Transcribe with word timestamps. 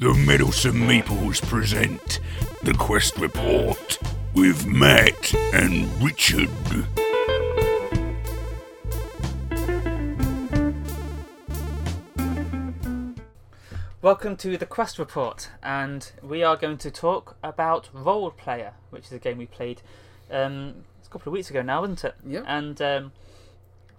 The 0.00 0.14
Meddlesome 0.14 0.76
Meeples 0.76 1.42
present 1.42 2.20
the 2.62 2.72
Quest 2.72 3.18
Report 3.18 3.98
with 4.32 4.66
Matt 4.66 5.34
and 5.52 6.02
Richard. 6.02 6.48
Welcome 14.00 14.38
to 14.38 14.56
the 14.56 14.64
Quest 14.64 14.98
Report, 14.98 15.50
and 15.62 16.10
we 16.22 16.42
are 16.42 16.56
going 16.56 16.78
to 16.78 16.90
talk 16.90 17.36
about 17.42 17.90
Roll 17.92 18.30
Player, 18.30 18.72
which 18.88 19.04
is 19.04 19.12
a 19.12 19.18
game 19.18 19.36
we 19.36 19.44
played 19.44 19.82
um, 20.30 20.76
a 21.04 21.10
couple 21.10 21.28
of 21.28 21.34
weeks 21.34 21.50
ago 21.50 21.60
now, 21.60 21.84
isn't 21.84 22.02
it? 22.02 22.14
Yep. 22.26 22.44
And 22.46 22.80
um, 22.80 23.12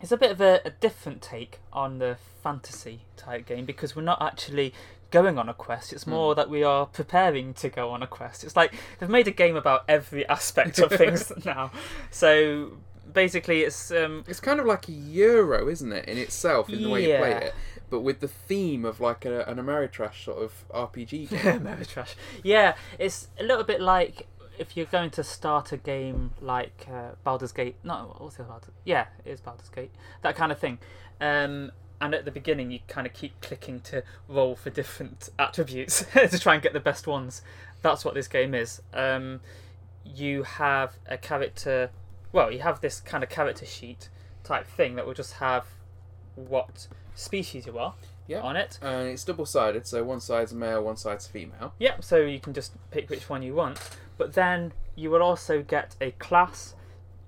it's 0.02 0.12
a 0.12 0.18
bit 0.18 0.32
of 0.32 0.42
a, 0.42 0.62
a 0.66 0.72
different 0.72 1.22
take 1.22 1.60
on 1.72 2.00
the 2.00 2.18
fantasy 2.42 3.02
type 3.18 3.46
game 3.46 3.66
because 3.66 3.96
we're 3.96 4.02
not 4.02 4.20
actually 4.20 4.74
going 5.12 5.38
on 5.38 5.50
a 5.50 5.54
quest. 5.54 5.94
It's 5.94 6.08
more 6.08 6.34
that 6.36 6.50
we 6.50 6.64
are 6.64 6.86
preparing 6.86 7.54
to 7.56 7.70
go 7.70 7.92
on 7.92 8.02
a 8.02 8.08
quest. 8.08 8.44
It's 8.44 8.56
like 8.56 8.74
they've 9.00 9.10
made 9.10 9.28
a 9.28 9.32
game 9.32 9.56
about 9.56 9.84
every 9.88 10.28
aspect 10.28 10.80
of 10.80 10.92
things 10.92 11.32
now. 11.46 11.72
So 12.10 12.78
basically, 13.12 13.62
it's 13.62 13.92
um, 13.92 14.24
It's 14.28 14.40
kind 14.40 14.60
of 14.60 14.66
like 14.66 14.88
a 14.88 14.94
Euro, 14.94 15.68
isn't 15.68 15.92
it, 15.92 16.06
in 16.08 16.18
itself, 16.18 16.70
in 16.70 16.82
the 16.82 16.90
way 16.90 17.12
you 17.12 17.18
play 17.18 17.34
it, 17.34 17.54
but 17.90 18.02
with 18.02 18.22
the 18.22 18.28
theme 18.28 18.86
of 18.86 19.00
like 19.00 19.26
a, 19.26 19.44
an 19.46 19.58
Ameritrash 19.58 20.24
sort 20.24 20.42
of 20.42 20.66
RPG 20.70 21.30
game. 21.30 21.60
Ameritrash. 21.62 22.16
Yeah, 22.44 22.76
it's 22.98 23.28
a 23.40 23.44
little 23.44 23.64
bit 23.66 23.82
like 23.82 24.28
if 24.58 24.78
you're 24.78 24.86
going 24.86 25.10
to 25.10 25.24
start 25.24 25.72
a 25.72 25.78
game 25.78 26.32
like 26.40 26.88
uh, 26.92 27.12
Baldur's 27.24 27.52
Gate. 27.52 27.76
No, 27.84 28.16
what's 28.18 28.36
the 28.38 28.44
Baldur's? 28.44 28.74
Yeah, 28.86 29.08
it 29.26 29.32
is 29.32 29.42
Baldur's 29.42 29.70
Gate. 29.70 29.92
That 30.22 30.36
kind 30.36 30.52
of 30.52 30.60
thing. 30.60 30.80
Um, 31.20 31.72
and 32.02 32.14
at 32.16 32.26
the 32.26 32.32
beginning, 32.32 32.72
you 32.72 32.80
kind 32.88 33.06
of 33.08 33.14
keep 33.14 33.40
clicking 33.42 33.80
to 33.82 34.04
roll 34.28 34.56
for 34.56 34.70
different 34.72 35.30
attributes 35.40 36.04
to 36.14 36.40
try 36.40 36.56
and 36.56 36.64
get 36.64 36.74
the 36.74 36.80
best 36.80 37.08
ones. 37.08 37.42
That's 37.82 38.04
what 38.04 38.14
this 38.16 38.28
game 38.28 38.54
is. 38.54 38.82
Um, 38.94 39.40
you 40.04 40.44
have 40.44 40.98
a 41.08 41.18
character. 41.18 41.92
Well, 42.34 42.52
you 42.52 42.60
have 42.60 42.82
this 42.82 43.00
kind 43.00 43.24
of 43.24 43.30
character 43.30 43.66
sheet 43.66 44.10
type 44.44 44.66
thing 44.68 44.96
that 44.96 45.06
will 45.06 45.14
just 45.14 45.34
have 45.34 45.66
what 46.36 46.88
species 47.14 47.66
you 47.68 47.78
are 47.78 47.94
Yeah. 48.28 48.42
on 48.42 48.56
it. 48.56 48.80
And 48.82 49.10
it's 49.10 49.24
double 49.24 49.46
sided, 49.46 49.86
so 49.86 50.04
one 50.04 50.22
side's 50.22 50.54
male, 50.54 50.84
one 50.84 50.96
side's 50.98 51.28
female. 51.28 51.74
Yep, 51.80 52.04
so 52.04 52.18
you 52.18 52.40
can 52.40 52.54
just 52.54 52.74
pick 52.90 53.10
which 53.10 53.30
one 53.30 53.44
you 53.44 53.54
want. 53.54 53.80
But 54.18 54.34
then 54.34 54.74
you 54.96 55.10
will 55.12 55.22
also 55.22 55.62
get 55.62 55.96
a 56.02 56.12
class 56.12 56.74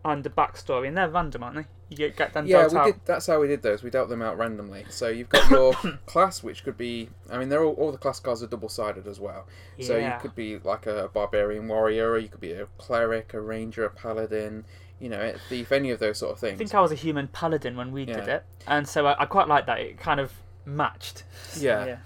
and 0.05 0.25
a 0.25 0.29
backstory, 0.29 0.87
and 0.87 0.97
they're 0.97 1.09
random, 1.09 1.43
aren't 1.43 1.55
they? 1.57 1.65
You 1.89 1.97
get, 1.97 2.15
get 2.15 2.33
them 2.33 2.47
Yeah, 2.47 2.61
dealt 2.61 2.73
we 2.73 2.77
out. 2.79 2.85
did. 2.85 2.95
That's 3.05 3.27
how 3.27 3.39
we 3.39 3.47
did 3.47 3.61
those. 3.61 3.83
We 3.83 3.89
dealt 3.89 4.09
them 4.09 4.21
out 4.21 4.37
randomly. 4.37 4.85
So 4.89 5.09
you've 5.09 5.29
got 5.29 5.49
your 5.49 5.73
class, 6.05 6.41
which 6.43 6.63
could 6.63 6.77
be. 6.77 7.09
I 7.29 7.37
mean, 7.37 7.49
they're 7.49 7.63
all, 7.63 7.73
all 7.73 7.91
the 7.91 7.97
class 7.97 8.19
cards 8.19 8.41
are 8.41 8.47
double 8.47 8.69
sided 8.69 9.07
as 9.07 9.19
well. 9.19 9.45
Yeah. 9.77 9.87
So 9.87 9.97
you 9.97 10.13
could 10.21 10.35
be 10.35 10.57
like 10.59 10.85
a 10.87 11.09
barbarian 11.13 11.67
warrior, 11.67 12.11
or 12.11 12.17
you 12.17 12.29
could 12.29 12.41
be 12.41 12.53
a 12.53 12.65
cleric, 12.77 13.33
a 13.33 13.41
ranger, 13.41 13.85
a 13.85 13.89
paladin. 13.89 14.65
You 14.99 15.09
know, 15.09 15.19
a 15.21 15.37
thief, 15.49 15.71
any 15.73 15.91
of 15.91 15.99
those 15.99 16.19
sort 16.19 16.31
of 16.31 16.39
things. 16.39 16.55
I 16.55 16.57
think 16.59 16.73
I 16.73 16.79
was 16.79 16.91
a 16.93 16.95
human 16.95 17.27
paladin 17.27 17.75
when 17.75 17.91
we 17.91 18.05
did 18.05 18.27
it, 18.29 18.45
and 18.67 18.87
so 18.87 19.05
I, 19.05 19.23
I 19.23 19.25
quite 19.25 19.49
like 19.49 19.65
that. 19.65 19.79
It 19.79 19.97
kind 19.99 20.19
of 20.21 20.31
matched. 20.65 21.23
Yeah. 21.59 21.85
yeah. 21.85 21.97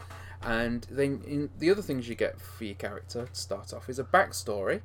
And 0.42 0.88
then 0.90 1.22
in, 1.28 1.50
the 1.60 1.70
other 1.70 1.82
things 1.82 2.08
you 2.10 2.16
get 2.16 2.40
for 2.40 2.64
your 2.64 2.76
character 2.76 3.28
to 3.32 3.40
start 3.40 3.74
off 3.74 3.90
is 3.90 4.00
a 4.00 4.04
backstory, 4.04 4.82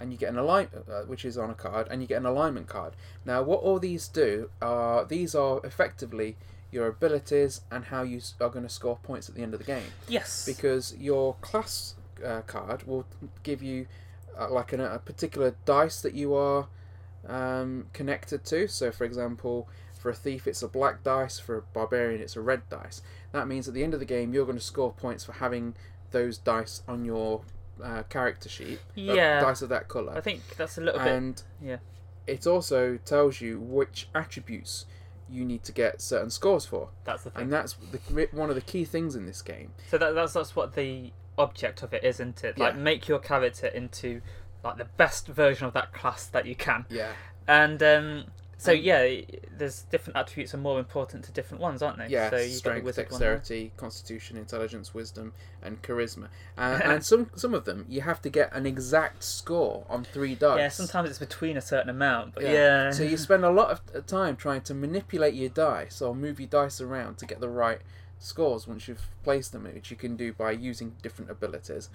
and 0.00 0.12
you 0.12 0.18
get 0.18 0.30
an 0.30 0.38
alignment, 0.38 0.88
uh, 0.88 1.02
which 1.02 1.24
is 1.24 1.36
on 1.36 1.50
a 1.50 1.54
card, 1.54 1.86
and 1.90 2.00
you 2.02 2.08
get 2.08 2.16
an 2.16 2.26
alignment 2.26 2.66
card. 2.66 2.94
Now, 3.24 3.42
what 3.42 3.60
all 3.60 3.78
these 3.78 4.08
do 4.08 4.50
are 4.62 5.04
these 5.04 5.34
are 5.34 5.60
effectively 5.64 6.36
your 6.72 6.86
abilities 6.86 7.62
and 7.70 7.86
how 7.86 8.02
you 8.02 8.18
s- 8.18 8.34
are 8.40 8.48
going 8.48 8.62
to 8.64 8.68
score 8.68 8.96
points 9.02 9.28
at 9.28 9.34
the 9.34 9.42
end 9.42 9.52
of 9.52 9.60
the 9.60 9.66
game. 9.66 9.92
Yes. 10.08 10.46
Because 10.46 10.96
your 10.98 11.34
class 11.40 11.96
uh, 12.24 12.40
card 12.42 12.84
will 12.84 13.06
give 13.42 13.62
you 13.62 13.86
uh, 14.38 14.48
like 14.50 14.72
an, 14.72 14.80
a 14.80 14.98
particular 14.98 15.54
dice 15.64 16.00
that 16.00 16.14
you 16.14 16.34
are 16.34 16.68
um, 17.28 17.86
connected 17.92 18.44
to. 18.44 18.68
So, 18.68 18.90
for 18.90 19.04
example, 19.04 19.68
for 19.98 20.10
a 20.10 20.14
thief, 20.14 20.46
it's 20.46 20.62
a 20.62 20.68
black 20.68 21.02
dice. 21.02 21.38
For 21.38 21.58
a 21.58 21.62
barbarian, 21.62 22.22
it's 22.22 22.36
a 22.36 22.40
red 22.40 22.62
dice. 22.70 23.02
That 23.32 23.48
means 23.48 23.68
at 23.68 23.74
the 23.74 23.82
end 23.82 23.92
of 23.92 24.00
the 24.00 24.06
game, 24.06 24.32
you're 24.32 24.46
going 24.46 24.56
to 24.58 24.64
score 24.64 24.92
points 24.92 25.24
for 25.24 25.32
having 25.32 25.74
those 26.12 26.38
dice 26.38 26.82
on 26.88 27.04
your 27.04 27.42
uh, 27.82 28.02
character 28.04 28.48
sheet. 28.48 28.80
Yeah. 28.94 29.40
dice 29.40 29.62
of 29.62 29.68
that 29.70 29.88
color. 29.88 30.12
I 30.16 30.20
think 30.20 30.42
that's 30.56 30.78
a 30.78 30.80
little 30.80 31.00
and 31.00 31.34
bit. 31.36 31.44
And 31.62 31.68
yeah. 31.68 31.76
it 32.26 32.46
also 32.46 32.98
tells 33.04 33.40
you 33.40 33.60
which 33.60 34.08
attributes 34.14 34.86
you 35.28 35.44
need 35.44 35.62
to 35.62 35.72
get 35.72 36.00
certain 36.00 36.30
scores 36.30 36.66
for, 36.66 36.88
That's 37.04 37.22
the 37.22 37.30
thing. 37.30 37.42
and 37.42 37.52
that's 37.52 37.74
the, 37.92 38.28
one 38.32 38.48
of 38.48 38.56
the 38.56 38.60
key 38.60 38.84
things 38.84 39.14
in 39.14 39.26
this 39.26 39.42
game. 39.42 39.72
So 39.88 39.96
that, 39.98 40.14
that's 40.14 40.32
that's 40.32 40.56
what 40.56 40.74
the 40.74 41.12
object 41.38 41.82
of 41.82 41.94
it 41.94 42.02
is, 42.02 42.16
isn't 42.16 42.42
it? 42.42 42.58
Like 42.58 42.74
Yeah. 42.74 42.80
make 42.80 43.06
your 43.08 43.20
character 43.20 43.68
into 43.68 44.22
like 44.64 44.76
the 44.76 44.86
best 44.96 45.28
version 45.28 45.66
of 45.66 45.72
that 45.74 45.92
class 45.92 46.26
that 46.26 46.46
you 46.46 46.54
can. 46.56 46.84
Yeah. 46.90 47.12
And 47.46 47.82
um, 47.82 48.24
so 48.60 48.72
Um, 48.72 48.78
yeah, 48.82 49.22
there's 49.56 49.82
different 49.84 50.18
attributes 50.18 50.52
are 50.54 50.58
more 50.58 50.78
important 50.78 51.24
to 51.24 51.32
different 51.32 51.62
ones, 51.62 51.80
aren't 51.80 51.96
they? 51.96 52.08
Yeah, 52.08 52.28
So 52.28 52.36
you've 52.36 52.62
got 52.62 52.74
the 52.74 52.92
strength, 52.92 52.96
dexterity, 52.96 53.72
constitution, 53.78 54.36
intelligence, 54.36 54.92
wisdom, 54.92 55.32
and 55.62 55.80
charisma. 55.80 56.28
Uh, 56.58 56.78
and 56.84 57.04
some 57.04 57.30
some 57.34 57.54
of 57.54 57.64
them 57.64 57.86
you 57.88 58.02
have 58.02 58.20
to 58.20 58.28
get 58.28 58.52
an 58.52 58.66
exact 58.66 59.24
score 59.24 59.86
on 59.88 60.04
three 60.04 60.34
dice. 60.34 60.58
Yeah, 60.58 60.68
sometimes 60.68 61.08
it's 61.08 61.18
between 61.18 61.56
a 61.56 61.62
certain 61.62 61.88
amount, 61.88 62.34
but 62.34 62.42
yeah. 62.42 62.90
So 62.90 63.02
you 63.02 63.16
spend 63.16 63.46
a 63.46 63.50
lot 63.50 63.70
of 63.94 64.06
time 64.06 64.36
trying 64.36 64.60
to 64.62 64.74
manipulate 64.74 65.32
your 65.32 65.48
dice 65.48 66.02
or 66.02 66.14
move 66.14 66.38
your 66.38 66.48
dice 66.48 66.82
around 66.82 67.16
to 67.18 67.26
get 67.26 67.40
the 67.40 67.48
right 67.48 67.80
scores 68.18 68.68
once 68.68 68.86
you've 68.86 69.08
placed 69.24 69.52
them, 69.52 69.64
which 69.64 69.90
you 69.90 69.96
can 69.96 70.16
do 70.16 70.34
by 70.34 70.50
using 70.50 70.96
different 71.02 71.30
abilities. 71.30 71.88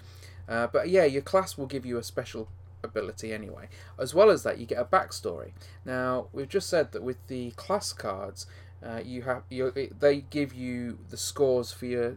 Uh, 0.48 0.66
but 0.66 0.88
yeah, 0.88 1.04
your 1.04 1.22
class 1.22 1.56
will 1.56 1.66
give 1.66 1.86
you 1.86 1.96
a 1.96 2.02
special 2.02 2.48
ability 2.86 3.32
anyway. 3.32 3.68
As 3.98 4.14
well 4.14 4.30
as 4.30 4.42
that, 4.44 4.58
you 4.58 4.66
get 4.66 4.78
a 4.78 4.84
backstory. 4.84 5.52
Now 5.84 6.28
we've 6.32 6.48
just 6.48 6.68
said 6.70 6.92
that 6.92 7.02
with 7.02 7.18
the 7.26 7.50
class 7.52 7.92
cards, 7.92 8.46
uh, 8.82 9.00
you 9.04 9.22
have 9.22 9.42
you, 9.50 9.72
they 9.98 10.22
give 10.30 10.54
you 10.54 10.98
the 11.10 11.16
scores 11.16 11.72
for 11.72 11.86
your, 11.86 12.16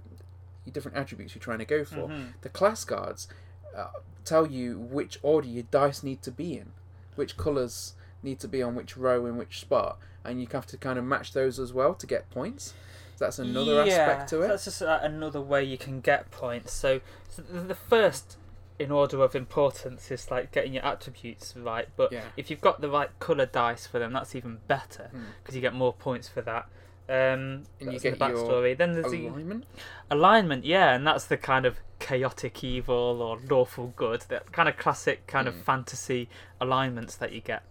your 0.65 0.73
different 0.73 0.97
attributes 0.97 1.35
you're 1.35 1.41
trying 1.41 1.59
to 1.59 1.65
go 1.65 1.83
for. 1.83 2.07
Mhm. 2.07 2.33
The 2.41 2.49
class 2.49 2.83
cards 2.85 3.27
uh, 3.75 3.87
tell 4.25 4.47
you 4.47 4.77
which 4.79 5.19
order 5.21 5.47
your 5.47 5.63
dice 5.71 6.03
need 6.03 6.21
to 6.23 6.31
be 6.31 6.57
in, 6.57 6.71
which 7.15 7.37
colours 7.37 7.95
need 8.21 8.39
to 8.39 8.47
be 8.47 8.61
on 8.61 8.75
which 8.75 8.97
row 8.97 9.25
in 9.25 9.37
which 9.37 9.59
spot, 9.59 9.97
and 10.23 10.41
you 10.41 10.47
have 10.51 10.65
to 10.67 10.77
kind 10.77 10.99
of 10.99 11.05
match 11.05 11.33
those 11.33 11.59
as 11.59 11.73
well 11.73 11.93
to 11.95 12.05
get 12.05 12.29
points. 12.29 12.73
So 13.15 13.25
that's 13.25 13.39
another 13.39 13.85
yeah, 13.85 13.93
aspect 13.93 14.29
to 14.29 14.41
it. 14.43 14.47
That's 14.47 14.65
just 14.65 14.81
uh, 14.81 14.99
another 15.01 15.41
way 15.41 15.63
you 15.63 15.77
can 15.77 15.99
get 15.99 16.31
points. 16.31 16.71
So, 16.73 17.01
so 17.29 17.41
the 17.41 17.75
first 17.75 18.37
in 18.79 18.91
order 18.91 19.21
of 19.21 19.35
importance 19.35 20.09
is 20.09 20.31
like 20.31 20.51
getting 20.51 20.73
your 20.73 20.85
attributes 20.85 21.53
right. 21.57 21.87
But 21.97 22.11
Yeah. 22.13 22.23
if 22.37 22.49
you've 22.49 22.61
got 22.61 22.79
the 22.81 22.89
right 22.89 23.09
color 23.19 23.45
dice 23.45 23.85
for 23.85 23.99
them, 23.99 24.13
that's 24.13 24.33
even 24.35 24.59
better 24.67 25.09
Hmm. 25.11 25.23
because 25.43 25.53
you 25.55 25.61
get 25.61 25.73
more 25.73 25.93
points 25.93 26.27
for 26.29 26.41
that. 26.41 26.65
Um, 27.09 27.63
And 27.81 27.91
you 27.91 27.99
get 27.99 28.19
the 28.19 28.27
your 28.29 28.37
backstory. 28.37 28.77
Then 28.77 28.93
there's 28.93 29.11
the 29.11 29.27
Alignment. 29.27 29.65
alignment, 30.11 30.63
yeah, 30.63 30.93
and 30.95 31.05
that's 31.05 31.25
the 31.25 31.37
kind 31.37 31.65
of 31.65 31.79
chaotic 31.99 32.63
evil 32.63 33.21
or 33.21 33.39
lawful 33.49 33.93
good, 33.97 34.21
that 34.29 34.51
kind 34.51 34.69
of 34.69 34.77
classic 34.77 35.25
kind 35.27 35.47
of 35.47 35.55
Mm. 35.55 35.63
fantasy 35.63 36.29
alignments 36.61 37.15
that 37.17 37.31
you 37.33 37.41
get. 37.41 37.63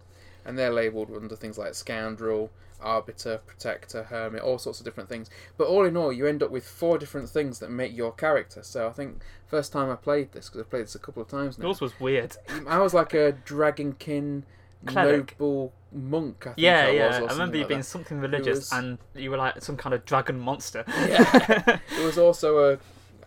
And 0.49 0.59
they're 0.59 0.73
labelled 0.73 1.15
under 1.15 1.37
things 1.37 1.57
like 1.59 1.75
scoundrel, 1.75 2.51
arbiter, 2.81 3.41
protector, 3.47 4.05
hermit, 4.05 4.41
all 4.43 4.59
sorts 4.59 4.81
of 4.81 4.85
different 4.85 5.09
things. 5.09 5.29
But 5.57 5.69
all 5.69 5.85
in 5.85 5.97
all, 5.97 6.13
you 6.13 6.27
end 6.27 6.43
up 6.43 6.51
with 6.51 6.67
four 6.67 6.99
different 6.99 7.29
things 7.29 7.59
that 7.61 7.71
make 7.71 7.97
your 7.97 8.11
character. 8.13 8.63
So 8.63 8.89
I 8.89 8.93
think 8.93 9.21
first 9.47 9.73
time 9.73 9.91
I 9.91 9.95
played 9.97 10.33
this, 10.33 10.49
because 10.49 10.63
I've 10.63 10.71
played 10.71 10.85
this 10.85 10.95
a 10.95 10.99
couple 10.99 11.23
of 11.23 11.29
times 11.29 11.59
now, 11.59 11.67
Yours 11.67 11.81
was 11.81 12.01
weird. 12.01 12.37
I 12.67 12.79
was 12.79 12.95
like 12.95 13.15
a 13.15 13.35
dragonkin 13.47 14.43
Cleric. 14.87 15.35
noble 15.39 15.73
monk. 15.93 16.47
I 16.47 16.51
think 16.51 16.59
Yeah, 16.59 16.87
I 16.87 16.91
yeah. 16.91 17.27
I 17.29 17.33
remember 17.33 17.57
you 17.57 17.63
like 17.65 17.69
being 17.69 17.81
that. 17.81 17.85
something 17.85 18.21
religious, 18.21 18.71
was- 18.71 18.73
and 18.73 18.99
you 19.15 19.31
were 19.31 19.37
like 19.37 19.61
some 19.61 19.77
kind 19.77 19.95
of 19.95 20.05
dragon 20.05 20.39
monster. 20.39 20.85
Yeah. 20.89 21.79
It 21.99 22.05
was 22.05 22.17
also 22.19 22.73
a 22.75 22.79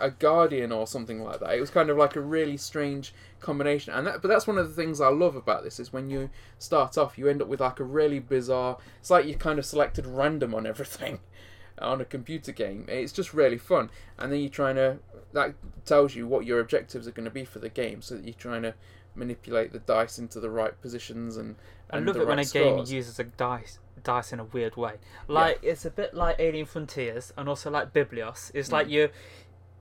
a 0.02 0.12
guardian 0.12 0.72
or 0.72 0.86
something 0.88 1.22
like 1.24 1.40
that. 1.40 1.54
It 1.54 1.60
was 1.62 1.70
kind 1.70 1.90
of 1.90 1.98
like 1.98 2.16
a 2.16 2.22
really 2.22 2.58
strange 2.58 3.14
combination, 3.40 3.94
and 3.94 4.06
that, 4.08 4.22
but 4.22 4.28
that's 4.28 4.48
one 4.48 4.58
of 4.58 4.68
the 4.68 4.74
things 4.74 5.00
I 5.00 5.10
love 5.10 5.36
about 5.36 5.64
this 5.64 5.80
is 5.80 5.94
when 5.94 6.10
you 6.10 6.30
start 6.58 6.98
off, 6.98 7.18
you 7.18 7.28
end 7.28 7.42
up 7.42 7.48
with 7.48 7.62
like 7.62 7.80
a 7.80 7.84
really 7.84 8.20
bizarre. 8.20 8.78
It's 9.00 9.10
like 9.10 9.26
you 9.26 9.36
kind 9.36 9.60
of 9.60 9.66
selected 9.66 10.06
random 10.06 10.54
on 10.54 10.66
everything 10.66 11.20
on 11.80 12.02
a 12.02 12.06
computer 12.06 12.52
game. 12.52 12.86
It's 12.88 13.14
just 13.14 13.34
really 13.34 13.58
fun, 13.58 13.90
and 14.18 14.32
then 14.32 14.40
you're 14.40 14.50
trying 14.50 14.76
to 14.76 14.98
that 15.34 15.54
tells 15.86 16.16
you 16.16 16.28
what 16.28 16.46
your 16.46 16.60
objectives 16.60 17.08
are 17.08 17.12
going 17.12 17.26
to 17.26 17.32
be 17.32 17.46
for 17.46 17.60
the 17.60 17.70
game, 17.70 18.02
so 18.02 18.16
that 18.16 18.26
you're 18.26 18.34
trying 18.34 18.64
to 18.64 18.74
manipulate 19.16 19.72
the 19.74 19.80
dice 19.80 20.18
into 20.20 20.40
the 20.40 20.50
right 20.50 20.80
positions 20.82 21.38
and. 21.38 21.56
I 21.94 22.00
love 22.00 22.16
it 22.16 22.26
when 22.26 22.40
a 22.40 22.44
right 22.44 22.52
game 22.52 22.78
uses 22.78 23.20
a 23.20 23.26
dice 23.26 23.80
dice 24.04 24.34
in 24.34 24.40
a 24.40 24.44
weird 24.46 24.76
way. 24.78 24.94
Like 25.28 25.60
it's 25.62 25.86
a 25.86 25.90
bit 25.92 26.14
like 26.14 26.38
Alien 26.40 26.66
Frontiers 26.66 27.34
and 27.38 27.48
also 27.50 27.70
like 27.70 27.94
Biblios. 27.94 28.52
It's 28.54 28.72
like 28.72 28.88
Mm. 28.88 28.92
you 28.92 29.10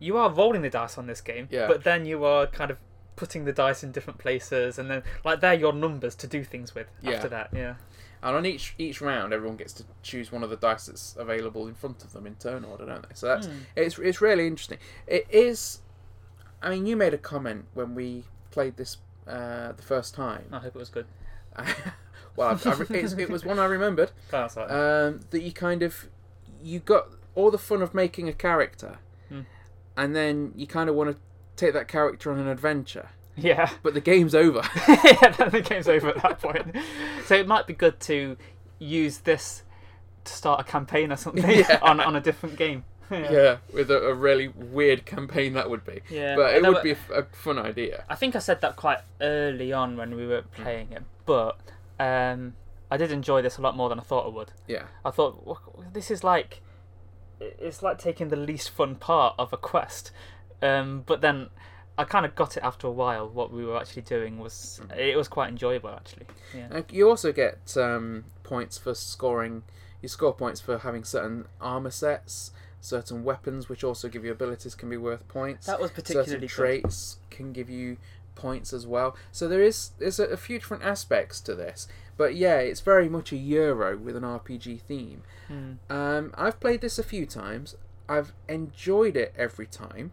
you 0.01 0.17
are 0.17 0.29
rolling 0.31 0.63
the 0.63 0.71
dice 0.71 0.99
on 0.99 1.07
this 1.07 1.21
game, 1.21 1.47
Yeah. 1.51 1.69
but 1.69 1.85
then 1.85 2.05
you 2.07 2.25
are 2.25 2.47
kind 2.49 2.71
of 2.73 2.79
putting 3.17 3.45
the 3.45 3.53
dice 3.53 3.85
in 3.85 3.93
different 3.93 4.19
places 4.19 4.79
and 4.79 4.91
then 4.91 5.03
like 5.25 5.41
they're 5.41 5.55
your 5.55 5.73
numbers 5.75 6.15
to 6.17 6.27
do 6.27 6.43
things 6.43 6.75
with 6.75 6.89
Yeah. 7.03 7.13
after 7.13 7.29
that. 7.29 7.51
Yeah. 7.53 7.75
And 8.23 8.35
on 8.37 8.45
each 8.47 8.75
each 8.79 9.01
round, 9.01 9.33
everyone 9.33 9.57
gets 9.57 9.73
to 9.75 9.85
choose 10.03 10.33
one 10.33 10.43
of 10.43 10.51
the 10.51 10.57
dice 10.57 10.87
that's 10.87 11.17
available 11.17 11.67
in 11.69 11.75
front 11.75 12.03
of 12.03 12.13
them 12.13 12.27
in 12.27 12.35
turn 12.37 12.65
order, 12.65 12.87
don't 12.87 13.07
they? 13.09 13.15
So 13.15 13.27
that's 13.29 13.47
Hmm. 13.47 13.53
it's 13.77 13.99
it's 13.99 14.21
really 14.21 14.47
interesting. 14.47 14.79
It 15.07 15.27
is 15.31 15.81
I 16.63 16.71
mean, 16.71 16.87
you 16.87 16.97
made 16.97 17.15
a 17.15 17.19
comment 17.19 17.67
when 17.75 17.95
we 17.95 18.25
played 18.51 18.77
this 18.77 18.97
uh, 19.27 19.73
the 19.73 19.83
first 19.83 20.15
time. 20.15 20.47
I 20.53 20.59
hope 20.59 20.75
it 20.75 20.79
was 20.79 20.91
good. 20.91 21.07
well, 22.37 22.49
I, 22.65 22.71
I, 22.71 22.83
it 23.21 23.31
was 23.31 23.45
one 23.45 23.59
I 23.59 23.65
remembered. 23.67 24.11
Um, 24.33 25.21
that 25.31 25.41
you 25.43 25.53
kind 25.53 25.83
of 25.83 26.09
you 26.63 26.79
got 26.81 27.09
all 27.35 27.51
the 27.51 27.59
fun 27.59 27.81
of 27.83 27.95
making 27.95 28.29
a 28.29 28.33
character, 28.33 28.99
Hmm. 29.29 29.41
And 29.97 30.15
then 30.15 30.53
you 30.57 30.67
kind 30.67 30.89
of 30.89 30.95
want 30.97 31.11
to 31.15 31.17
take 31.57 31.75
that 31.75 31.89
character 31.89 32.31
on 32.33 32.39
an 32.39 32.49
adventure, 32.49 33.11
yeah. 33.37 33.71
but 33.83 33.95
the 33.95 34.01
game's 34.01 34.35
over. 34.35 34.63
yeah, 34.89 35.31
the 35.49 35.65
game's 35.65 35.89
over 35.89 36.09
at 36.09 36.23
that 36.23 36.41
point. 36.41 36.77
So 37.27 37.35
it 37.35 37.47
might 37.47 37.67
be 37.67 37.75
good 37.75 38.01
to 38.01 38.37
use 38.79 39.19
this 39.19 39.63
to 40.25 40.33
start 40.33 40.61
a 40.61 40.65
campaign 40.65 41.13
or 41.13 41.17
something 41.17 41.45
Yeah. 41.49 41.79
on 41.83 42.01
on 42.01 42.17
a 42.17 42.21
different 42.21 42.57
game. 42.57 42.85
yeah, 43.11 43.57
with 43.75 43.91
a, 43.91 44.07
a 44.07 44.15
really 44.15 44.49
weird 44.49 45.05
campaign 45.05 45.55
that 45.55 45.69
would 45.69 45.85
be. 45.85 46.01
Yeah, 46.09 46.37
but 46.37 46.55
it 46.55 46.63
would 46.63 46.83
be 46.83 46.91
a, 46.91 46.95
f- 46.95 47.11
a 47.11 47.23
fun 47.37 47.59
idea. 47.59 48.05
I 48.09 48.15
think 48.15 48.37
I 48.37 48.39
said 48.39 48.61
that 48.61 48.77
quite 48.77 49.01
early 49.21 49.73
on 49.73 49.97
when 49.97 50.15
we 50.15 50.27
were 50.29 50.43
playing 50.43 50.93
it, 50.93 51.03
but 51.27 51.59
um, 51.99 52.55
I 52.89 52.97
did 52.97 53.11
enjoy 53.11 53.43
this 53.43 53.59
a 53.59 53.63
lot 53.63 53.77
more 53.77 53.89
than 53.89 53.99
I 53.99 54.03
thought 54.05 54.27
I 54.27 54.29
would. 54.29 54.53
Yeah, 54.69 54.85
I 55.05 55.11
thought 55.11 55.45
"Wha- 55.45 55.59
this 55.93 56.09
is 56.11 56.23
like 56.23 56.63
it's 57.41 57.83
like 57.83 57.99
taking 57.99 58.29
the 58.29 58.37
least 58.37 58.71
fun 58.71 58.97
part 58.97 59.35
of 59.39 59.53
a 59.53 59.57
quest, 59.57 60.11
um, 60.63 61.03
but 61.07 61.21
then 61.21 61.49
I 61.99 62.05
kind 62.05 62.25
of 62.25 62.35
got 62.35 62.57
it 62.57 62.63
after 62.63 62.87
a 62.87 62.91
while. 62.91 63.29
What 63.29 63.53
we 63.53 63.65
were 63.65 63.79
actually 63.79 64.03
doing 64.03 64.39
was 64.39 64.81
it 64.97 65.17
was 65.17 65.29
quite 65.29 65.49
enjoyable 65.49 65.91
actually. 65.91 66.27
Yeah. 66.55 66.69
and 66.71 66.85
you 66.91 67.09
also 67.09 67.33
get 67.33 67.77
um, 67.77 68.25
points 68.43 68.79
for 68.79 68.95
scoring. 68.95 69.63
You 70.01 70.09
score 70.09 70.33
points 70.33 70.61
for 70.61 70.79
having 70.79 71.05
certain 71.05 71.45
armor 71.61 71.91
sets, 71.91 72.53
certain 72.81 73.23
weapons, 73.23 73.69
which 73.69 73.85
also 73.85 74.09
give 74.09 74.25
you 74.25 74.33
abilities, 74.33 74.75
can 74.75 74.89
be 74.89 74.97
worth 74.97 75.29
points. 75.29 75.67
That 75.67 75.79
was 75.81 75.91
certain 75.91 76.03
particularly 76.03 76.47
good. 76.47 76.51
traits 76.51 77.19
can 77.29 77.53
give 77.53 77.69
you 77.69 77.99
points 78.35 78.73
as 78.73 78.87
well. 78.87 79.17
So 79.31 79.47
there 79.47 79.63
is 79.63 79.91
there's 79.99 80.19
a, 80.19 80.25
a 80.25 80.37
few 80.37 80.59
different 80.59 80.83
aspects 80.83 81.41
to 81.43 81.55
this. 81.55 81.87
But 82.21 82.37
yeah, 82.37 82.59
it's 82.59 82.81
very 82.81 83.09
much 83.09 83.33
a 83.33 83.37
Euro 83.39 83.97
with 83.97 84.15
an 84.15 84.25
RPG 84.25 84.83
theme. 84.83 85.23
Mm. 85.51 85.79
Um, 85.89 86.35
I've 86.37 86.61
played 86.61 86.83
this 86.83 86.99
a 86.99 87.03
few 87.03 87.25
times. 87.25 87.77
I've 88.11 88.35
enjoyed 88.47 89.17
it 89.17 89.33
every 89.39 89.65
time. 89.65 90.13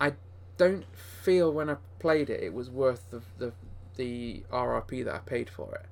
I 0.00 0.12
don't 0.56 0.84
feel 0.96 1.52
when 1.52 1.68
I 1.68 1.78
played 1.98 2.30
it 2.30 2.40
it 2.40 2.54
was 2.54 2.70
worth 2.70 3.10
the 3.10 3.20
the, 3.36 3.52
the 3.96 4.44
RRP 4.52 5.04
that 5.06 5.14
I 5.16 5.18
paid 5.18 5.50
for 5.50 5.74
it 5.74 5.86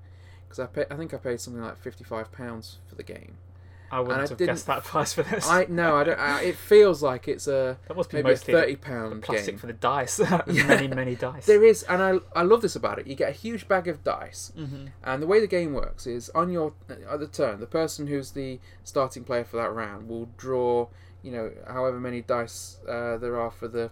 because 0.44 0.61
I 0.61 0.67
pay, 0.67 0.85
I 0.88 0.94
think 0.94 1.12
I 1.12 1.17
paid 1.17 1.41
something 1.41 1.61
like 1.61 1.76
fifty 1.76 2.05
five 2.05 2.31
pounds 2.31 2.79
for 2.87 2.94
the 2.94 3.02
game. 3.02 3.38
I 3.91 4.01
wouldn't 4.01 4.17
I 4.19 4.21
have 4.23 4.29
didn't- 4.31 4.47
guessed 4.47 4.67
that 4.67 4.83
price 4.85 5.13
for 5.13 5.23
this. 5.23 5.49
I 5.49 5.67
no, 5.69 5.97
I 5.97 6.05
don't. 6.05 6.19
I, 6.19 6.43
it 6.43 6.57
feels 6.57 7.03
like 7.03 7.29
it's 7.29 7.47
a 7.47 7.79
that 7.89 7.97
must 7.97 8.11
be 8.11 8.17
maybe 8.17 8.29
a 8.29 8.33
mostly 8.33 8.55
the 8.55 8.61
thirty 8.61 8.77
pound 8.77 9.23
plastic 9.23 9.55
game. 9.55 9.59
for 9.59 9.67
the 9.67 9.73
dice. 9.73 10.19
Yeah. 10.47 10.67
many 10.67 10.89
many 10.89 11.15
dice. 11.15 11.47
There 11.47 11.63
is, 11.65 11.83
and 11.85 12.03
I 12.03 12.19
I 12.35 12.43
love 12.43 12.63
this 12.63 12.75
about 12.77 12.99
it. 12.99 13.07
You 13.07 13.15
get 13.15 13.29
a 13.29 13.33
huge 13.33 13.69
bag 13.69 13.87
of 13.89 14.03
dice, 14.03 14.53
hmm 14.57 14.87
and 15.05 15.23
the 15.23 15.27
way 15.27 15.39
the 15.41 15.47
game 15.47 15.73
works 15.75 16.07
is 16.07 16.31
on 16.31 16.51
your 16.51 16.73
at 17.11 17.21
the 17.21 17.27
turn, 17.29 17.61
the 17.61 17.67
person 17.67 18.07
who's 18.07 18.33
the 18.33 18.59
starting 18.83 19.23
player 19.25 19.45
for 19.45 19.57
that 19.59 19.73
round 19.73 20.09
will 20.09 20.29
draw, 20.37 20.89
you 21.23 21.31
know, 21.31 21.51
however 21.69 22.01
many 22.01 22.21
dice 22.23 22.79
uh, 22.89 23.17
there 23.19 23.39
are 23.39 23.51
for 23.51 23.69
the 23.69 23.91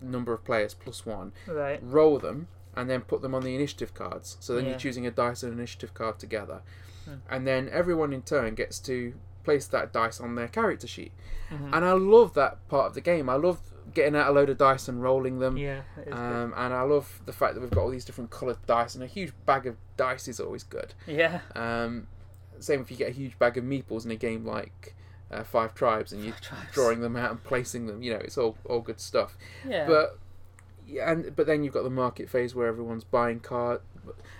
number 0.00 0.32
of 0.32 0.44
players 0.44 0.74
plus 0.74 1.06
one, 1.06 1.32
Right. 1.46 1.80
roll 1.82 2.18
them, 2.18 2.48
and 2.76 2.90
then 2.90 3.02
put 3.02 3.22
them 3.22 3.34
on 3.34 3.42
the 3.42 3.54
initiative 3.54 3.94
cards. 3.94 4.36
So 4.40 4.54
then 4.54 4.64
Yeah. 4.64 4.70
you're 4.70 4.78
choosing 4.80 5.06
a 5.06 5.10
dice 5.10 5.42
and 5.42 5.52
an 5.52 5.58
initiative 5.58 5.94
card 5.94 6.18
together, 6.18 6.62
Hmm. 7.04 7.14
and 7.30 7.46
then 7.46 7.68
everyone 7.70 8.12
in 8.12 8.22
turn 8.22 8.54
gets 8.54 8.78
to 8.80 9.14
place 9.44 9.66
that 9.68 9.92
dice 9.92 10.20
on 10.20 10.34
their 10.34 10.48
character 10.48 10.86
sheet. 10.86 11.12
Mhm. 11.50 11.70
And 11.74 11.84
I 11.84 11.92
love 11.92 12.34
that 12.34 12.66
part 12.68 12.86
of 12.86 12.94
the 12.94 13.00
game. 13.00 13.28
I 13.28 13.34
love 13.34 13.60
getting 13.92 14.16
out 14.16 14.28
a 14.28 14.32
load 14.32 14.48
of 14.50 14.56
dice 14.58 14.88
and 14.88 15.02
rolling 15.02 15.38
them. 15.38 15.56
Yeah. 15.56 15.82
Um, 16.10 16.52
and 16.56 16.72
I 16.74 16.82
love 16.82 17.20
the 17.26 17.32
fact 17.32 17.54
that 17.54 17.60
we've 17.60 17.70
got 17.70 17.82
all 17.82 17.90
these 17.90 18.04
different 18.04 18.30
coloured 18.30 18.56
dice, 18.66 18.94
and 18.94 19.04
a 19.04 19.06
huge 19.06 19.32
bag 19.46 19.66
of 19.66 19.76
dice 19.96 20.26
is 20.26 20.40
always 20.40 20.62
good. 20.64 20.94
Yeah. 21.06 21.40
Um, 21.54 22.06
same 22.58 22.80
if 22.80 22.90
you 22.90 22.96
get 22.96 23.08
a 23.10 23.12
huge 23.12 23.38
bag 23.38 23.58
of 23.58 23.64
meeples 23.64 24.04
in 24.04 24.10
a 24.10 24.16
game 24.16 24.44
like 24.46 24.94
uh, 25.30 25.44
Five 25.44 25.74
Tribes, 25.74 26.12
and 26.12 26.24
you're 26.24 26.34
drawing 26.72 27.00
them 27.00 27.16
out 27.16 27.30
and 27.30 27.42
placing 27.44 27.86
them. 27.86 28.02
You 28.02 28.14
know, 28.14 28.20
it's 28.20 28.38
all 28.38 28.56
all 28.64 28.80
good 28.80 29.00
stuff. 29.00 29.36
Yeah. 29.68 29.86
But 29.86 30.18
yeah, 30.86 31.10
and 31.10 31.34
but 31.36 31.46
then 31.46 31.62
you've 31.62 31.74
got 31.74 31.82
the 31.84 31.90
market 31.90 32.28
phase 32.30 32.54
where 32.54 32.66
everyone's 32.66 33.04
buying 33.04 33.40
card, 33.40 33.80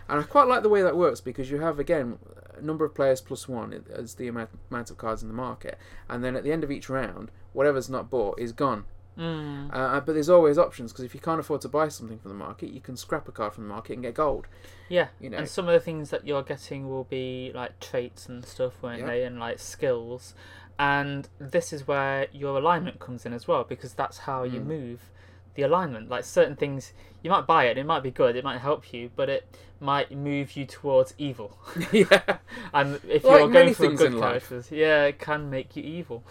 and 0.09 0.21
I 0.21 0.23
quite 0.25 0.47
like 0.49 0.63
the 0.63 0.69
way 0.69 0.83
that 0.83 0.97
works 0.97 1.21
because 1.21 1.51
you 1.51 1.61
have 1.61 1.79
again 1.79 2.19
number 2.65 2.85
of 2.85 2.95
players 2.95 3.21
plus 3.21 3.49
one 3.49 3.85
as 3.95 4.15
the 4.15 4.29
amount, 4.29 4.51
amount 4.71 4.91
of 4.91 4.97
cards 4.99 5.23
in 5.23 5.29
the 5.29 5.35
market, 5.35 5.79
and 6.09 6.25
then 6.25 6.35
at 6.37 6.45
the 6.45 6.53
end 6.53 6.65
of 6.65 6.71
each 6.71 6.89
round, 6.89 7.31
whatever's 7.53 7.89
not 7.91 8.11
bought 8.11 8.39
is 8.41 8.53
gone. 8.53 8.85
Mm. 9.19 9.71
Uh, 9.73 10.01
but 10.01 10.15
there's 10.15 10.29
always 10.29 10.59
options 10.59 10.91
because 10.93 11.05
if 11.05 11.15
you 11.15 11.21
can't 11.21 11.39
afford 11.39 11.61
to 11.61 11.69
buy 11.69 11.87
something 11.89 12.19
from 12.19 12.31
the 12.31 12.37
market, 12.37 12.71
you 12.71 12.81
can 12.81 12.97
scrap 12.97 13.29
a 13.29 13.33
card 13.33 13.53
from 13.53 13.63
the 13.65 13.69
market 13.69 13.93
and 13.93 14.03
get 14.03 14.15
gold. 14.15 14.49
Yeah, 14.89 15.07
You 15.21 15.31
know, 15.31 15.39
and 15.39 15.49
some 15.49 15.69
of 15.69 15.73
the 15.73 15.79
things 15.79 16.11
that 16.11 16.27
you're 16.27 16.43
getting 16.43 16.91
will 16.91 17.05
be 17.05 17.53
like 17.55 17.79
traits 17.79 18.27
and 18.27 18.45
stuff, 18.45 18.83
won't 18.83 19.01
Yeah. 19.01 19.07
they? 19.07 19.23
And 19.25 19.39
like 19.39 19.61
skills. 19.61 20.35
And 20.81 21.29
this 21.39 21.73
is 21.73 21.87
where 21.87 22.27
your 22.33 22.59
alignment 22.59 22.99
comes 22.99 23.25
in 23.25 23.33
as 23.33 23.47
well, 23.47 23.63
because 23.63 23.95
that's 23.95 24.19
how 24.19 24.43
you 24.43 24.59
Mm. 24.61 24.67
move 24.67 25.11
the 25.55 25.63
alignment. 25.63 26.09
Like 26.09 26.25
certain 26.25 26.57
things, 26.57 26.93
you 27.23 27.31
might 27.31 27.47
buy 27.47 27.65
it, 27.65 27.79
it 27.79 27.85
might 27.87 28.03
be 28.03 28.11
good, 28.11 28.37
it 28.37 28.45
might 28.45 28.59
help 28.59 28.93
you, 28.93 29.11
but 29.17 29.29
it 29.29 29.47
might 29.81 30.11
move 30.13 30.57
you 30.57 30.67
towards 30.67 31.15
evil. 31.19 31.59
yeah, 31.93 32.39
and 32.73 33.01
if 33.09 33.25
Like 33.25 33.41
you're 33.41 33.49
going 33.51 33.75
for 33.75 33.89
good 33.93 34.19
characters, 34.19 34.71
yeah, 34.71 35.05
it 35.05 35.19
can 35.19 35.51
make 35.51 35.77
you 35.77 35.83
evil, 35.83 36.25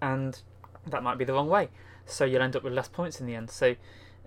and 0.00 0.40
that 0.86 1.02
might 1.02 1.18
be 1.18 1.24
the 1.24 1.32
wrong 1.32 1.48
way. 1.48 1.68
So 2.04 2.24
you'll 2.24 2.42
end 2.42 2.54
up 2.56 2.62
with 2.62 2.72
less 2.72 2.88
points 2.88 3.20
in 3.20 3.26
the 3.26 3.34
end. 3.34 3.50
So 3.50 3.74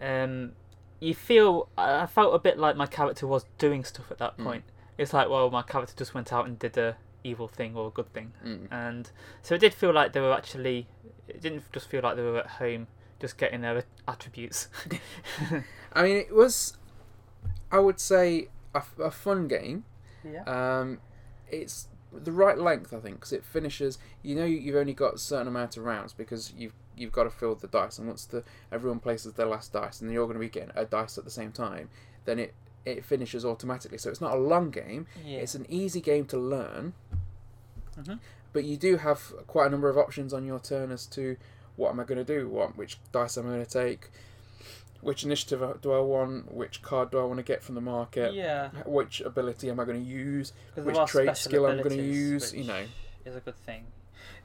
um, 0.02 0.52
you 1.00 1.14
feel 1.16 1.70
I 1.78 2.06
felt 2.06 2.34
a 2.36 2.40
bit 2.40 2.58
like 2.58 2.76
my 2.76 2.86
character 2.88 3.26
was 3.28 3.46
doing 3.58 3.84
stuff 3.84 4.12
at 4.12 4.18
that 4.18 4.38
Mm. 4.38 4.44
point. 4.44 4.64
It's 4.98 5.14
like, 5.14 5.30
well, 5.30 5.50
my 5.50 5.62
character 5.62 5.94
just 5.96 6.14
went 6.14 6.34
out 6.34 6.46
and 6.46 6.60
did 6.60 6.78
a 6.78 6.98
evil 7.24 7.48
thing 7.48 7.76
or 7.76 7.88
a 7.88 7.92
good 7.92 8.12
thing, 8.14 8.34
Mm. 8.46 8.68
and 8.72 9.10
so 9.42 9.56
it 9.56 9.60
did 9.60 9.74
feel 9.74 9.94
like 9.94 10.14
they 10.14 10.20
were 10.22 10.34
actually. 10.34 10.88
It 11.28 11.42
didn't 11.42 11.64
just 11.72 11.88
feel 11.88 12.02
like 12.02 12.16
they 12.16 12.24
were 12.24 12.40
at 12.40 12.48
home, 12.48 12.88
just 13.20 13.38
getting 13.38 13.62
their 13.62 13.84
attributes. 14.08 14.68
I 15.94 16.04
mean, 16.04 16.18
it 16.18 16.34
was, 16.34 16.78
I 17.72 17.80
would 17.80 18.00
say, 18.00 18.48
a 18.74 19.12
fun 19.12 19.48
game. 19.48 19.84
yeah. 20.24 20.44
Um, 20.44 21.00
it's 21.50 21.88
the 22.14 22.32
right 22.32 22.58
length, 22.58 22.94
I 22.94 23.00
think, 23.00 23.16
because 23.16 23.34
it 23.34 23.44
finishes. 23.44 23.98
You 24.24 24.36
know, 24.36 24.46
you've 24.46 24.76
only 24.76 24.94
got 24.94 25.16
a 25.16 25.18
certain 25.18 25.48
amount 25.48 25.78
of 25.78 25.84
rounds 25.84 26.14
because 26.14 26.54
you've 26.58 26.74
you've 26.96 27.12
got 27.12 27.24
to 27.24 27.30
fill 27.30 27.56
the 27.56 27.68
dice, 27.68 27.98
and 27.98 28.08
once 28.08 28.26
the 28.26 28.44
everyone 28.72 29.00
places 29.00 29.34
their 29.34 29.46
last 29.48 29.74
dice, 29.74 30.02
and 30.02 30.12
you're 30.12 30.26
going 30.26 30.36
to 30.36 30.40
be 30.40 30.50
getting 30.50 30.72
a 30.76 30.86
dice 30.86 31.18
at 31.18 31.24
the 31.26 31.32
same 31.32 31.52
time, 31.52 31.90
then 32.26 32.40
it 32.40 32.54
it 32.86 33.04
finishes 33.04 33.44
automatically. 33.46 33.98
So 33.98 34.10
it's 34.10 34.22
not 34.22 34.34
a 34.34 34.38
long 34.40 34.70
game. 34.70 35.08
yeah. 35.26 35.40
It's 35.40 35.56
an 35.56 35.66
easy 35.70 36.02
game 36.02 36.26
to 36.28 36.38
learn, 36.38 36.94
Mhm. 38.00 38.20
but 38.54 38.64
you 38.64 38.78
do 38.78 38.98
have 38.98 39.34
quite 39.48 39.68
a 39.68 39.70
number 39.70 39.90
of 39.90 39.98
options 39.98 40.34
on 40.34 40.46
your 40.46 40.60
turn 40.60 40.92
as 40.92 41.06
to 41.08 41.36
what 41.80 41.92
am 41.92 42.00
I 42.00 42.04
going 42.04 42.24
to 42.24 42.40
do, 42.40 42.48
what 42.50 42.78
which 42.78 42.98
dice 43.12 43.38
am 43.38 43.46
I 43.48 43.50
going 43.54 43.66
to 43.66 43.72
take, 43.72 44.10
which 45.02 45.24
initiative 45.24 45.62
do 45.82 45.94
I 45.94 46.00
want, 46.02 46.54
which 46.54 46.82
card 46.82 47.10
do 47.12 47.20
I 47.20 47.24
want 47.24 47.38
to 47.38 47.44
get 47.44 47.64
from 47.64 47.76
the 47.76 47.82
market, 47.82 48.34
yeah. 48.34 48.70
which 48.86 49.22
ability 49.22 49.70
am 49.70 49.80
I 49.80 49.86
going 49.86 50.04
to 50.04 50.10
use? 50.10 50.52
which 50.76 50.98
trait 51.08 51.38
skill 51.38 51.66
I'm 51.66 51.78
going 51.78 51.98
to 51.98 52.04
use, 52.04 52.54
you 52.54 52.66
know. 52.66 52.84
is 53.26 53.36
a 53.36 53.40
good 53.40 53.58
thing. 53.66 53.86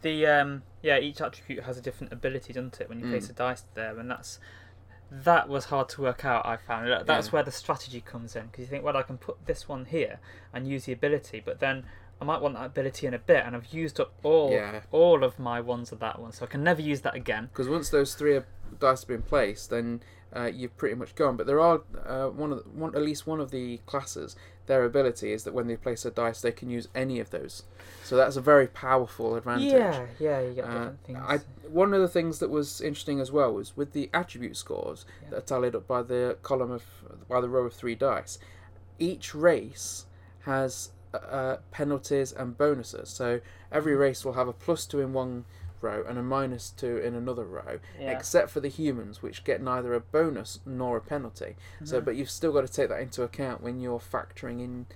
The 0.03 0.27
um 0.27 0.63
yeah, 0.83 0.99
each 0.99 1.21
attribute 1.21 1.65
has 1.65 1.77
a 1.77 1.83
different 1.83 2.13
ability, 2.13 2.53
doesn't 2.53 2.81
it? 2.81 2.89
When 2.89 3.01
you 3.01 3.07
place 3.09 3.27
Mm. 3.27 3.31
a 3.31 3.33
dice 3.33 3.65
there, 3.75 3.99
and 3.99 4.11
that's 4.11 4.39
that 5.11 5.49
was 5.49 5.67
hard 5.67 5.89
to 5.91 6.03
work 6.03 6.25
out. 6.25 6.47
I 6.47 6.57
found 6.57 7.07
that's 7.07 7.27
Yeah. 7.29 7.33
where 7.33 7.43
the 7.43 7.53
strategy 7.53 8.01
comes 8.01 8.37
in 8.37 8.47
because 8.47 8.61
you 8.63 8.67
think, 8.69 8.85
well, 8.85 8.97
I 8.97 9.03
can 9.03 9.19
put 9.19 9.47
this 9.47 9.69
one 9.69 9.87
here 9.87 10.19
and 10.53 10.69
use 10.69 10.85
the 10.85 10.93
ability, 10.93 11.41
but 11.45 11.59
then 11.61 11.85
I 12.21 12.25
might 12.25 12.41
want 12.41 12.55
that 12.55 12.65
ability 12.67 13.07
in 13.07 13.15
a 13.15 13.19
bit, 13.19 13.45
and 13.45 13.55
I've 13.57 13.73
used 13.73 14.01
up 14.01 14.13
all 14.23 14.51
Yeah. 14.53 14.81
all 14.93 15.25
of 15.25 15.39
my 15.39 15.61
ones 15.61 15.93
of 15.93 15.99
that 16.01 16.19
one, 16.19 16.33
so 16.33 16.45
I 16.45 16.49
can 16.49 16.63
never 16.63 16.81
use 16.81 17.01
that 17.03 17.15
again. 17.15 17.47
Because 17.53 17.69
once 17.69 17.91
those 17.91 18.15
three 18.15 18.37
are- 18.37 18.47
dice 18.81 19.01
have 19.03 19.09
been 19.09 19.23
placed, 19.23 19.71
then 19.71 20.03
uh, 20.35 20.51
you've 20.53 20.77
pretty 20.77 20.97
much 20.97 21.15
gone. 21.15 21.37
But 21.37 21.47
there 21.47 21.61
are 21.61 21.83
uh, 22.07 22.29
one 22.29 22.51
of 22.51 22.65
the, 22.65 22.71
one 22.71 22.95
at 22.97 23.03
least 23.03 23.25
one 23.27 23.41
of 23.41 23.51
the 23.53 23.79
classes. 23.87 24.35
Their 24.67 24.85
ability 24.85 25.31
is 25.33 25.45
that 25.45 25.53
when 25.55 25.67
they 25.69 25.77
place 25.77 26.05
a 26.05 26.11
dice, 26.11 26.41
they 26.41 26.51
can 26.51 26.71
use 26.71 26.89
any 26.95 27.21
of 27.21 27.31
those. 27.31 27.63
So 28.03 28.17
that's 28.17 28.35
a 28.35 28.41
very 28.41 28.67
powerful 28.67 29.37
advantage. 29.37 29.71
Yeah, 29.71 30.07
yeah, 30.19 30.41
you 30.41 30.55
get 30.55 30.65
Uh, 30.65 30.73
different 30.73 31.05
things. 31.05 31.19
I, 31.23 31.39
one 31.69 31.93
of 31.95 32.01
the 32.01 32.09
things 32.09 32.39
that 32.41 32.49
was 32.51 32.81
interesting 32.81 33.21
as 33.21 33.31
well 33.31 33.53
was 33.53 33.77
with 33.77 33.93
the 33.93 34.11
attribute 34.13 34.57
scores 34.57 35.05
Yeah. 35.23 35.31
that 35.31 35.37
are 35.37 35.43
tallied 35.43 35.75
up 35.77 35.87
by 35.87 36.03
the 36.03 36.37
column 36.43 36.71
of 36.73 36.83
by 37.29 37.41
the 37.41 37.49
row 37.49 37.65
of 37.67 37.75
three 37.75 37.95
dice. 37.95 38.39
Each 38.99 39.35
race 39.35 40.07
has 40.41 40.91
uh, 41.17 41.57
penalties 41.71 42.33
and 42.33 42.57
bonuses. 42.57 43.09
So 43.11 43.41
every 43.73 43.95
race 43.97 44.25
will 44.25 44.35
have 44.35 44.49
a 44.49 44.53
plus 44.53 44.87
two 44.87 45.01
in 45.01 45.13
one 45.13 45.45
row 45.81 46.05
and 46.09 46.19
a 46.19 46.23
minus 46.23 46.71
two 46.71 46.97
in 46.99 47.15
another 47.15 47.45
row, 47.45 47.79
yeah. 48.01 48.11
except 48.11 48.51
for 48.51 48.61
the 48.61 48.69
humans, 48.69 49.23
which 49.23 49.45
get 49.45 49.63
neither 49.63 49.93
a 49.95 50.01
bonus 50.01 50.61
nor 50.65 50.97
a 50.97 51.01
penalty. 51.01 51.57
So, 51.85 52.01
Mhm. 52.01 52.05
but 52.07 52.17
you've 52.17 52.31
still 52.31 52.53
got 52.53 52.63
to 52.67 52.73
take 52.73 52.89
that 52.89 53.01
into 53.01 53.23
account 53.23 53.63
when 53.63 53.81
you're 53.81 53.99
factoring 53.99 54.61
in, 54.63 54.87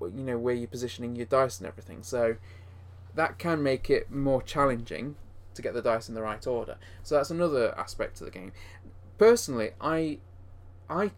you 0.00 0.24
know, 0.24 0.38
where 0.38 0.54
you're 0.54 0.66
positioning 0.68 1.14
your 1.16 1.26
dice 1.26 1.58
and 1.58 1.66
everything. 1.68 2.02
So 2.02 2.36
that 3.14 3.38
can 3.38 3.62
make 3.62 3.88
it 3.88 4.10
more 4.10 4.42
challenging 4.42 5.16
to 5.54 5.62
get 5.62 5.74
the 5.74 5.80
dice 5.82 6.08
in 6.08 6.14
the 6.14 6.22
right 6.22 6.44
order. 6.46 6.76
So 7.02 7.14
that's 7.14 7.30
another 7.30 7.74
aspect 7.78 8.16
to 8.18 8.24
the 8.24 8.30
game. 8.30 8.52
personally, 9.18 9.70
I 9.80 10.18
I 10.90 11.12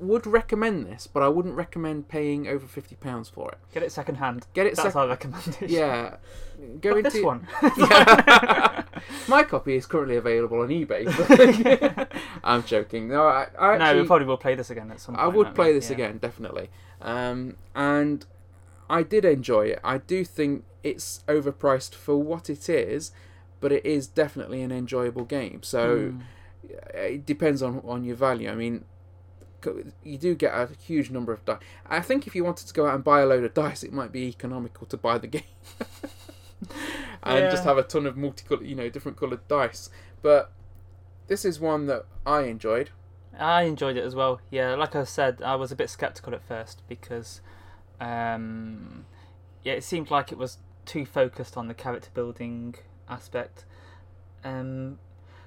would 0.00 0.26
recommend 0.26 0.86
this, 0.86 1.06
but 1.06 1.22
I 1.22 1.28
wouldn't 1.28 1.54
recommend 1.54 2.08
paying 2.08 2.46
over 2.48 2.66
fifty 2.66 2.96
pounds 2.96 3.28
for 3.28 3.50
it. 3.52 3.58
Get 3.72 3.82
it 3.82 3.92
second 3.92 4.16
hand. 4.16 4.46
Get 4.54 4.66
it 4.66 4.76
That's 4.76 4.88
sec- 4.88 4.96
our 4.96 5.08
recommendation. 5.08 5.68
Yeah, 5.68 6.16
go 6.80 6.96
into 6.96 7.10
this 7.10 7.22
one. 7.22 7.46
Yeah. 7.76 8.82
My 9.28 9.42
copy 9.44 9.76
is 9.76 9.86
currently 9.86 10.16
available 10.16 10.60
on 10.60 10.68
eBay. 10.68 11.04
but- 11.98 12.12
I'm 12.44 12.62
joking. 12.64 13.08
No, 13.08 13.26
I, 13.26 13.48
I 13.58 13.76
no, 13.78 13.84
actually, 13.84 14.00
we 14.02 14.06
probably 14.06 14.26
will 14.26 14.36
play 14.36 14.54
this 14.54 14.70
again 14.70 14.90
at 14.90 15.00
some 15.00 15.14
point. 15.14 15.24
I 15.24 15.28
would 15.28 15.54
play 15.54 15.68
we? 15.68 15.72
this 15.74 15.90
Yeah. 15.90 15.94
again, 15.96 16.18
definitely. 16.18 16.70
Um, 17.00 17.56
and 17.74 18.24
I 18.88 19.02
did 19.02 19.24
enjoy 19.24 19.66
it. 19.66 19.80
I 19.84 19.98
do 19.98 20.24
think 20.24 20.64
it's 20.82 21.22
overpriced 21.28 21.94
for 21.94 22.16
what 22.16 22.48
it 22.48 22.68
is, 22.68 23.10
but 23.60 23.72
it 23.72 23.84
is 23.84 24.06
definitely 24.06 24.62
an 24.62 24.72
enjoyable 24.72 25.24
game. 25.24 25.62
So 25.62 26.10
Hmm. 26.10 26.20
it 26.94 27.26
depends 27.26 27.62
on 27.62 27.80
on 27.84 28.04
your 28.04 28.16
value. 28.16 28.48
I 28.50 28.54
mean, 28.54 28.84
you 30.02 30.18
do 30.18 30.34
get 30.34 30.52
a 30.52 30.68
huge 30.84 31.10
number 31.10 31.32
of 31.32 31.44
dice. 31.44 31.58
I 31.86 32.00
think 32.00 32.26
if 32.26 32.34
you 32.34 32.44
wanted 32.44 32.66
to 32.68 32.74
go 32.74 32.86
out 32.86 32.94
and 32.94 33.04
buy 33.04 33.20
a 33.20 33.26
load 33.26 33.44
of 33.44 33.54
dice, 33.54 33.82
it 33.82 33.92
might 33.92 34.12
be 34.12 34.28
economical 34.28 34.86
to 34.86 34.96
buy 34.96 35.18
the 35.18 35.26
game 35.26 35.42
and 37.22 37.50
just 37.50 37.64
have 37.64 37.78
a 37.78 37.82
ton 37.82 38.06
of 38.06 38.16
multicolored, 38.16 38.66
you 38.66 38.74
know, 38.74 38.88
different 38.88 39.16
colored 39.16 39.46
dice. 39.48 39.90
But 40.22 40.52
this 41.26 41.44
is 41.44 41.60
one 41.60 41.86
that 41.86 42.06
I 42.24 42.42
enjoyed. 42.42 42.90
I 43.38 43.62
enjoyed 43.62 43.96
it 43.96 44.04
as 44.04 44.14
well. 44.14 44.40
Yeah, 44.50 44.74
like 44.74 44.96
I 44.96 45.04
said, 45.04 45.42
I 45.42 45.56
was 45.56 45.72
a 45.72 45.76
bit 45.76 45.90
skeptical 45.90 46.34
at 46.34 46.42
first 46.42 46.82
because, 46.88 47.40
um, 48.00 49.04
yeah, 49.62 49.74
it 49.74 49.84
seemed 49.84 50.10
like 50.10 50.32
it 50.32 50.38
was 50.38 50.58
too 50.84 51.04
focused 51.04 51.56
on 51.56 51.68
the 51.68 51.74
character 51.74 52.10
building 52.14 52.76
aspect. 53.08 53.64
Um, 54.44 54.98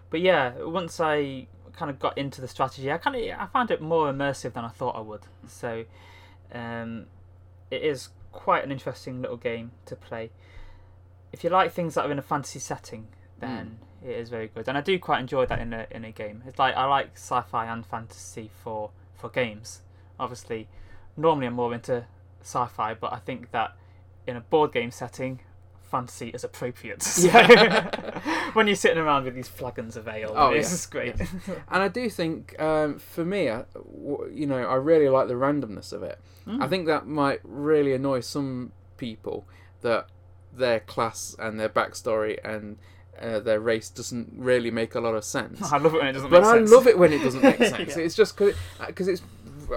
but 0.09 0.21
yeah, 0.21 0.53
once 0.63 0.99
I 0.99 1.47
kind 1.79 1.89
of 1.89 1.97
got 1.97 2.17
into 2.17 2.41
the 2.41 2.47
strategy, 2.47 2.91
I 2.91 2.97
kind 2.97 3.15
of 3.15 3.39
I 3.39 3.45
found 3.45 3.71
it 3.71 3.81
more 3.81 4.11
immersive 4.11 4.53
than 4.53 4.65
I 4.65 4.67
thought 4.67 4.97
I 4.97 4.99
would. 4.99 5.21
So, 5.47 5.85
um, 6.53 7.05
it 7.71 7.81
is 7.81 8.09
quite 8.33 8.65
an 8.65 8.71
interesting 8.71 9.21
little 9.21 9.37
game 9.37 9.71
to 9.85 9.95
play. 9.95 10.31
If 11.31 11.43
you 11.43 11.49
like 11.49 11.71
things 11.71 11.93
that 11.95 12.05
are 12.05 12.11
in 12.11 12.19
a 12.19 12.23
fantasy 12.23 12.59
setting, 12.59 13.07
then 13.39 13.79
it 14.03 14.11
is 14.11 14.29
very 14.29 14.47
good, 14.47 14.67
and 14.67 14.77
I 14.77 14.81
do 14.81 14.99
quite 14.99 15.21
enjoy 15.21 15.45
that 15.45 15.59
in 15.59 15.71
a 15.71 15.87
in 15.89 16.03
a 16.03 16.11
game. 16.11 16.43
It's 16.45 16.59
like 16.59 16.75
I 16.75 16.85
like 16.85 17.11
sci-fi 17.15 17.65
and 17.65 17.85
fantasy 17.85 18.51
for 18.61 18.91
for 19.15 19.29
games. 19.29 19.81
Obviously, 20.19 20.67
normally 21.15 21.47
I'm 21.47 21.53
more 21.53 21.73
into 21.73 22.05
sci-fi, 22.41 22.93
but 22.93 23.13
I 23.13 23.19
think 23.19 23.51
that 23.51 23.77
in 24.27 24.35
a 24.35 24.41
board 24.41 24.73
game 24.73 24.91
setting, 24.91 25.39
fantasy 25.89 26.31
as 26.33 26.43
appropriate. 26.43 27.03
So, 27.19 27.29
when 28.53 28.67
you're 28.67 28.75
sitting 28.75 28.97
around 28.97 29.25
with 29.25 29.35
these 29.35 29.47
flagons 29.47 29.97
of 29.97 30.07
ale, 30.07 30.33
Oh, 30.35 30.51
it's 30.51 30.85
yeah, 30.85 30.91
great. 30.91 31.15
And 31.69 31.83
I 31.83 31.87
do 31.87 32.09
think, 32.09 32.59
um, 32.61 32.99
for 32.99 33.25
me, 33.25 33.49
I, 33.49 33.63
you 34.31 34.45
know, 34.47 34.63
I 34.63 34.75
really 34.75 35.09
like 35.09 35.27
the 35.27 35.33
randomness 35.33 35.91
of 35.91 36.03
it. 36.03 36.19
Mm. 36.47 36.61
I 36.63 36.67
think 36.67 36.85
that 36.87 37.07
might 37.07 37.39
really 37.43 37.93
annoy 37.93 38.21
some 38.21 38.71
people 38.97 39.47
that 39.81 40.07
their 40.53 40.79
class 40.79 41.35
and 41.39 41.59
their 41.59 41.69
backstory 41.69 42.37
and 42.43 42.77
uh, 43.19 43.39
their 43.39 43.59
race 43.59 43.89
doesn't 43.89 44.31
really 44.35 44.71
make 44.71 44.95
a 44.95 44.99
lot 44.99 45.13
of 45.15 45.23
sense. 45.23 45.61
I 45.71 45.77
love 45.77 45.93
it 45.93 45.99
when 45.99 46.07
it 46.07 46.13
doesn't 46.13 46.31
make 46.31 46.43
sense. 46.43 46.45
but 46.45 46.55
I 46.55 46.57
sense. 46.59 46.71
love 46.71 46.87
it 46.87 46.97
when 46.97 47.13
it 47.13 47.23
doesn't 47.23 47.43
make 47.43 47.57
sense. 47.57 47.97
Yeah. 47.97 48.03
It's 48.03 48.15
just 48.15 48.37
because 48.37 49.07
it's, 49.07 49.21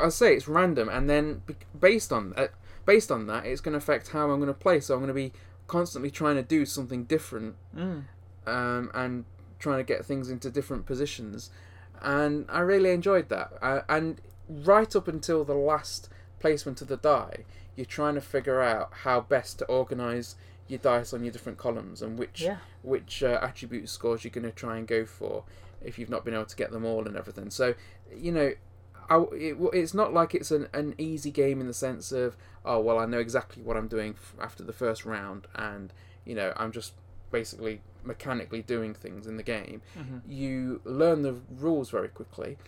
I 0.00 0.08
say 0.08 0.34
it's 0.34 0.48
random, 0.48 0.88
and 0.88 1.10
then 1.10 1.42
based 1.78 2.12
on 2.12 2.34
uh, 2.36 2.48
based 2.84 3.10
on 3.10 3.26
that, 3.26 3.44
it's 3.46 3.60
going 3.60 3.72
to 3.72 3.78
affect 3.78 4.08
how 4.08 4.30
I'm 4.30 4.38
going 4.40 4.52
to 4.52 4.58
play. 4.58 4.80
So 4.80 4.94
I'm 4.94 5.00
going 5.00 5.08
to 5.08 5.14
be 5.14 5.32
constantly 5.66 6.10
trying 6.10 6.36
to 6.36 6.42
do 6.42 6.64
something 6.66 7.04
different 7.04 7.56
Mm. 7.76 8.04
um, 8.46 8.90
and 8.94 9.24
trying 9.58 9.78
to 9.78 9.84
get 9.84 10.04
things 10.04 10.28
into 10.30 10.50
different 10.50 10.86
positions. 10.86 11.50
And 12.00 12.46
I 12.48 12.60
really 12.60 12.90
enjoyed 12.90 13.28
that. 13.28 13.52
Uh, 13.62 13.82
and 13.88 14.20
right 14.48 14.94
up 14.96 15.06
until 15.08 15.44
the 15.44 15.54
last 15.54 16.08
placement 16.40 16.82
of 16.82 16.88
the 16.88 16.96
die, 16.96 17.44
you're 17.76 17.86
trying 17.86 18.14
to 18.16 18.20
figure 18.20 18.60
out 18.60 18.90
how 19.04 19.20
best 19.20 19.60
to 19.60 19.64
organise 19.66 20.34
your 20.68 20.78
dice 20.78 21.12
on 21.12 21.22
your 21.24 21.32
different 21.32 21.58
columns 21.58 22.02
and 22.02 22.18
which 22.18 22.42
Yeah. 22.42 22.58
which 22.82 23.22
uh, 23.22 23.38
attribute 23.42 23.88
scores 23.88 24.24
you're 24.24 24.30
going 24.32 24.44
to 24.44 24.50
try 24.50 24.76
and 24.78 24.86
go 24.86 25.04
for 25.06 25.44
if 25.80 25.98
you've 25.98 26.10
not 26.10 26.24
been 26.24 26.34
able 26.34 26.44
to 26.46 26.56
get 26.56 26.70
them 26.72 26.84
all 26.84 27.06
and 27.06 27.16
everything. 27.16 27.50
So 27.50 27.74
you 28.14 28.32
know. 28.32 28.52
I, 29.10 29.18
it, 29.32 29.56
it's 29.72 29.94
not 29.94 30.12
like 30.12 30.34
it's 30.34 30.50
an, 30.50 30.68
an 30.72 30.94
easy 30.98 31.30
game 31.30 31.60
in 31.60 31.66
the 31.66 31.74
sense 31.74 32.12
of 32.12 32.36
oh 32.64 32.80
well 32.80 32.98
I 32.98 33.06
know 33.06 33.18
exactly 33.18 33.62
what 33.62 33.76
I'm 33.76 33.88
doing 33.88 34.14
f- 34.16 34.34
after 34.40 34.62
the 34.62 34.72
first 34.72 35.04
round 35.04 35.46
and 35.54 35.92
you 36.24 36.34
know 36.34 36.52
I'm 36.56 36.72
just 36.72 36.94
basically 37.30 37.80
mechanically 38.04 38.62
doing 38.62 38.94
things 38.94 39.26
in 39.26 39.36
the 39.36 39.42
game. 39.42 39.80
Mhm. 39.98 40.20
You 40.28 40.80
learn 40.84 41.22
the 41.22 41.36
rules 41.50 41.90
very 41.90 42.08
quickly, 42.08 42.58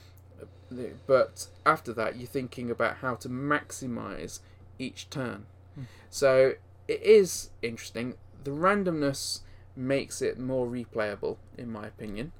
but 1.07 1.47
after 1.67 1.93
that, 1.93 2.17
you're 2.17 2.26
thinking 2.26 2.71
about 2.71 2.97
how 2.97 3.14
to 3.17 3.29
maximize 3.29 4.41
each 4.79 5.11
turn. 5.11 5.47
Mm. 5.79 5.85
So 6.11 6.55
it 6.88 7.03
is 7.03 7.50
interesting. 7.62 8.14
The 8.43 8.50
randomness 8.50 9.41
makes 9.76 10.23
it 10.23 10.38
more 10.38 10.67
replayable, 10.67 11.37
in 11.59 11.71
my 11.71 11.87
opinion. 11.87 12.33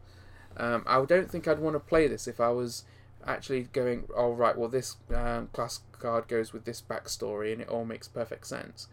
Um, 0.57 0.85
I 0.87 1.05
don't 1.05 1.31
think 1.31 1.49
I'd 1.49 1.59
want 1.59 1.75
to 1.75 1.81
play 1.81 2.07
this 2.07 2.27
if 2.29 2.41
I 2.41 2.51
was 2.51 2.85
actually 3.27 3.65
going, 3.73 4.05
oh, 4.17 4.33
right, 4.33 4.57
well, 4.57 4.69
this 4.69 4.97
um, 5.15 5.49
class 5.53 5.81
card 5.93 6.29
goes 6.29 6.53
with 6.53 6.65
this 6.65 6.83
backstory 6.83 7.53
and 7.53 7.61
it 7.61 7.69
all 7.69 7.85
makes 7.85 8.09
perfect 8.09 8.47
sense. 8.47 8.89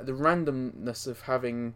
The 0.00 0.12
randomness 0.12 1.06
of 1.06 1.22
having 1.22 1.74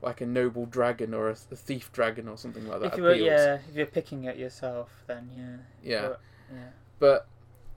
like 0.00 0.20
a 0.20 0.26
noble 0.26 0.66
dragon 0.66 1.12
or 1.12 1.28
a, 1.28 1.36
a 1.50 1.56
thief 1.56 1.90
dragon 1.92 2.28
or 2.28 2.36
something 2.36 2.66
like 2.66 2.80
that 2.80 2.92
If 2.92 2.98
you 2.98 3.02
were, 3.02 3.14
yeah, 3.14 3.58
if 3.68 3.74
you're 3.74 3.86
picking 3.86 4.24
it 4.24 4.36
yourself, 4.36 4.90
then 5.06 5.30
yeah. 5.36 5.56
Yeah. 5.82 6.08
But, 6.08 6.20
yeah. 6.52 6.68
But 6.98 7.28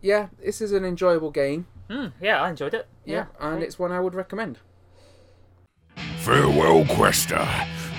yeah, 0.01 0.27
this 0.43 0.61
is 0.61 0.71
an 0.71 0.85
enjoyable 0.85 1.31
game. 1.31 1.67
Mm, 1.89 2.13
yeah, 2.21 2.41
I 2.41 2.49
enjoyed 2.49 2.73
it. 2.73 2.87
Yeah, 3.05 3.25
and 3.39 3.57
great. 3.57 3.67
it's 3.67 3.79
one 3.79 3.91
I 3.91 3.99
would 3.99 4.15
recommend. 4.15 4.59
Farewell, 6.17 6.85
Quester. 6.85 7.47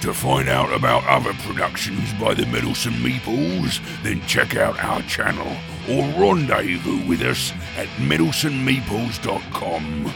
To 0.03 0.13
find 0.13 0.49
out 0.49 0.73
about 0.73 1.07
other 1.07 1.33
productions 1.45 2.13
by 2.15 2.35
the 2.35 2.45
Meddlesome 2.47 2.95
Meeples, 2.95 3.81
then 4.03 4.21
check 4.27 4.57
out 4.57 4.83
our 4.83 5.01
channel 5.03 5.47
or 5.89 6.03
rendezvous 6.21 7.07
with 7.07 7.21
us 7.21 7.53
at 7.77 7.87
meddlesomemeeples.com. 7.99 10.13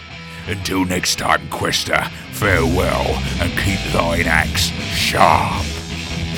Until 0.49 0.85
next 0.85 1.21
time, 1.21 1.49
Quester, 1.51 2.03
farewell 2.33 3.07
and 3.41 3.57
keep 3.61 3.79
thine 3.93 4.27
axe 4.27 4.73
sharp. 4.97 5.65